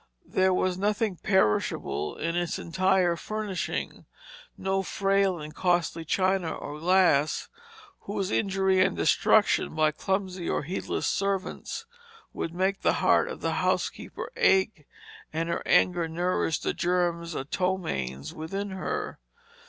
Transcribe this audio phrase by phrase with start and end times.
[0.25, 4.07] There was nothing perishable in its entire furnishing:
[4.57, 7.49] no frail and costly china or glass,
[7.99, 11.85] whose injury and destruction by clumsy or heedless servants
[12.33, 14.87] would make the heart of the housekeeper ache,
[15.31, 19.19] and her anger nourish the germs of ptomaines within her.